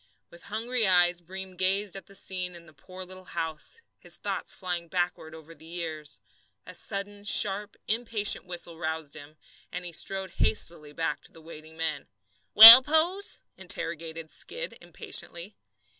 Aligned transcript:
With 0.31 0.41
hungry 0.49 0.87
eyes 0.87 1.21
Breem 1.21 1.55
gazed 1.55 1.95
at 1.95 2.07
the 2.07 2.15
scene 2.15 2.55
in 2.55 2.65
the 2.65 2.73
poor 2.73 3.05
little 3.05 3.25
house, 3.37 3.81
his 3.99 4.17
thoughts 4.17 4.55
flying 4.55 4.87
backward 4.87 5.35
over 5.35 5.53
the 5.53 5.67
years. 5.67 6.19
A 6.65 6.73
sudden 6.73 7.23
sharp, 7.23 7.75
impatient 7.87 8.45
whistle 8.47 8.79
roused 8.79 9.13
him, 9.15 9.37
and 9.71 9.85
he 9.85 9.91
strode 9.91 10.31
hastily 10.41 10.91
back 10.91 11.21
to 11.25 11.31
the 11.31 11.39
waiting 11.39 11.77
men. 11.77 12.07
"Well, 12.55 12.81
Pose?" 12.81 13.41
interrogated 13.57 14.31
Skid 14.31 14.75
impatiently. 14.81 15.55